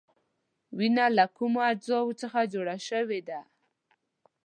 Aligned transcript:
وینه 0.77 1.05
له 1.17 1.25
کومو 1.37 1.59
اجزاوو 1.71 2.17
څخه 2.21 2.39
جوړه 2.53 2.75
شوې 2.89 3.19
ده؟ 3.29 3.39